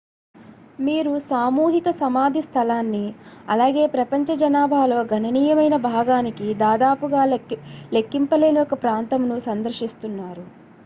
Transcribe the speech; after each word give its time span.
మీరు 0.79 1.11
సామూహిక 1.25 1.89
సమాధి 1.97 2.41
స్థలాన్ని 2.45 3.03
అలాగే 3.47 3.83
ప్రపంచ 3.87 4.35
జనాభాలో 4.35 4.97
గణనీయమైన 5.11 5.77
భాగానికి 5.87 6.47
దాదాపుగా 6.63 7.21
లెక్కింపలేని 7.93 8.61
ఒక 8.65 8.81
ప్రాంతమును 8.83 9.37
సందర్శిస్తున్నారు 9.47 10.45